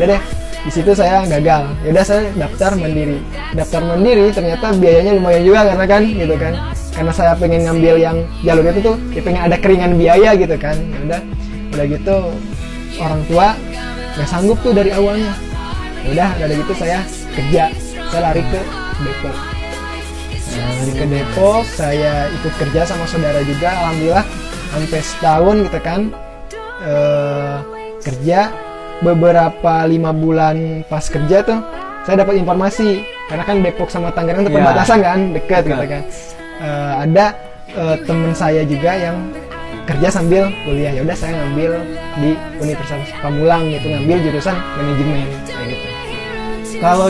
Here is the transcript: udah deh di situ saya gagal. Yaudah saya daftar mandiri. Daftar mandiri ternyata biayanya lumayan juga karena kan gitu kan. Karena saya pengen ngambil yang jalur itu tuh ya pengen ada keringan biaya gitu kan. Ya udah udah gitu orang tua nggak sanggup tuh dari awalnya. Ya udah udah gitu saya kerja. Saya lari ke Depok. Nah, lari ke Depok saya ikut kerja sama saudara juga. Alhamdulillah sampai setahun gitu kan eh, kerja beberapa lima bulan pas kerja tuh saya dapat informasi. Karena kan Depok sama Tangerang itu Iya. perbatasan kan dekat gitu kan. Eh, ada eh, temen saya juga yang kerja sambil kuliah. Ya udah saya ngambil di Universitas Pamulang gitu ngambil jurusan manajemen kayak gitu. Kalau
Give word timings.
udah 0.00 0.16
deh 0.16 0.22
di 0.60 0.70
situ 0.72 0.92
saya 0.96 1.24
gagal. 1.28 1.72
Yaudah 1.84 2.04
saya 2.04 2.22
daftar 2.36 2.72
mandiri. 2.76 3.20
Daftar 3.52 3.80
mandiri 3.84 4.32
ternyata 4.32 4.72
biayanya 4.76 5.12
lumayan 5.16 5.42
juga 5.44 5.60
karena 5.68 5.84
kan 5.84 6.02
gitu 6.08 6.34
kan. 6.40 6.54
Karena 6.90 7.12
saya 7.12 7.32
pengen 7.36 7.68
ngambil 7.68 7.94
yang 8.00 8.16
jalur 8.44 8.64
itu 8.68 8.80
tuh 8.80 8.96
ya 9.12 9.20
pengen 9.20 9.42
ada 9.44 9.56
keringan 9.60 9.92
biaya 10.00 10.30
gitu 10.36 10.56
kan. 10.56 10.76
Ya 10.76 10.98
udah 11.04 11.20
udah 11.76 11.84
gitu 11.84 12.16
orang 13.00 13.20
tua 13.28 13.46
nggak 14.16 14.28
sanggup 14.28 14.58
tuh 14.64 14.72
dari 14.72 14.90
awalnya. 14.92 15.32
Ya 16.04 16.08
udah 16.16 16.28
udah 16.48 16.56
gitu 16.64 16.72
saya 16.76 16.98
kerja. 17.36 17.64
Saya 18.08 18.20
lari 18.24 18.42
ke 18.42 18.60
Depok. 19.00 19.36
Nah, 20.50 20.70
lari 20.80 20.92
ke 20.96 21.04
Depok 21.08 21.64
saya 21.72 22.12
ikut 22.40 22.54
kerja 22.56 22.80
sama 22.88 23.04
saudara 23.04 23.40
juga. 23.44 23.68
Alhamdulillah 23.84 24.24
sampai 24.70 25.00
setahun 25.02 25.56
gitu 25.66 25.78
kan 25.82 26.00
eh, 26.84 27.56
kerja 28.00 28.40
beberapa 29.00 29.84
lima 29.84 30.12
bulan 30.12 30.84
pas 30.86 31.04
kerja 31.04 31.42
tuh 31.42 31.60
saya 32.04 32.24
dapat 32.24 32.40
informasi. 32.40 33.04
Karena 33.30 33.46
kan 33.46 33.62
Depok 33.62 33.86
sama 33.86 34.10
Tangerang 34.10 34.42
itu 34.42 34.50
Iya. 34.50 34.58
perbatasan 34.58 34.98
kan 35.06 35.18
dekat 35.30 35.62
gitu 35.62 35.84
kan. 35.86 36.02
Eh, 36.60 36.92
ada 37.06 37.26
eh, 37.70 37.96
temen 38.02 38.32
saya 38.34 38.66
juga 38.66 38.90
yang 38.90 39.16
kerja 39.86 40.08
sambil 40.10 40.50
kuliah. 40.66 40.90
Ya 40.90 41.06
udah 41.06 41.14
saya 41.14 41.38
ngambil 41.38 41.78
di 42.18 42.30
Universitas 42.58 43.06
Pamulang 43.22 43.70
gitu 43.70 43.86
ngambil 43.86 44.16
jurusan 44.26 44.56
manajemen 44.74 45.28
kayak 45.46 45.66
gitu. 45.70 45.88
Kalau 46.82 47.06